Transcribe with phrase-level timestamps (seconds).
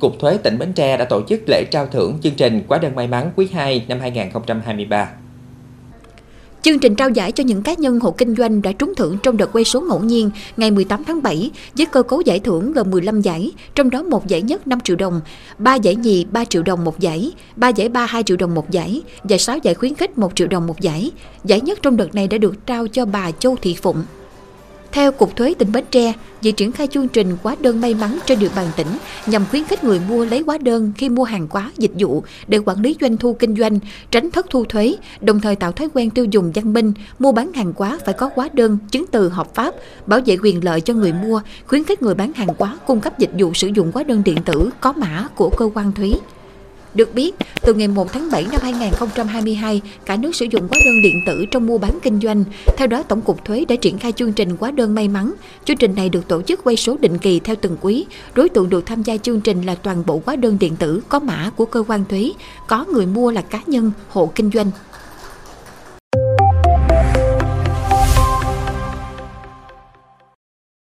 [0.00, 2.94] Cục Thuế tỉnh Bến Tre đã tổ chức lễ trao thưởng chương trình Quá đơn
[2.94, 5.10] may mắn quý 2 năm 2023.
[6.62, 9.36] Chương trình trao giải cho những cá nhân hộ kinh doanh đã trúng thưởng trong
[9.36, 12.90] đợt quay số ngẫu nhiên ngày 18 tháng 7 với cơ cấu giải thưởng gồm
[12.90, 15.20] 15 giải, trong đó một giải nhất 5 triệu đồng,
[15.58, 18.70] 3 giải nhì 3 triệu đồng một giải, 3 giải ba 2 triệu đồng một
[18.70, 21.10] giải và 6 giải khuyến khích 1 triệu đồng một giải.
[21.44, 24.02] Giải nhất trong đợt này đã được trao cho bà Châu Thị Phụng,
[24.98, 26.12] theo Cục Thuế tỉnh Bến Tre,
[26.42, 28.86] việc triển khai chương trình hóa đơn may mắn trên địa bàn tỉnh
[29.26, 32.58] nhằm khuyến khích người mua lấy hóa đơn khi mua hàng hóa, dịch vụ để
[32.58, 33.78] quản lý doanh thu kinh doanh,
[34.10, 37.52] tránh thất thu thuế, đồng thời tạo thói quen tiêu dùng văn minh, mua bán
[37.52, 39.74] hàng hóa phải có hóa đơn, chứng từ hợp pháp,
[40.06, 43.18] bảo vệ quyền lợi cho người mua, khuyến khích người bán hàng hóa cung cấp
[43.18, 46.12] dịch vụ sử dụng hóa đơn điện tử có mã của cơ quan thuế.
[46.94, 51.02] Được biết, từ ngày 1 tháng 7 năm 2022, cả nước sử dụng hóa đơn
[51.02, 52.44] điện tử trong mua bán kinh doanh.
[52.76, 55.32] Theo đó, Tổng cục Thuế đã triển khai chương trình hóa đơn may mắn.
[55.64, 58.06] Chương trình này được tổ chức quay số định kỳ theo từng quý.
[58.34, 61.18] Đối tượng được tham gia chương trình là toàn bộ hóa đơn điện tử có
[61.18, 62.32] mã của cơ quan thuế,
[62.66, 64.70] có người mua là cá nhân, hộ kinh doanh.